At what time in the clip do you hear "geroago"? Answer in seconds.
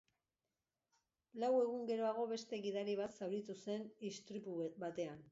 1.91-2.23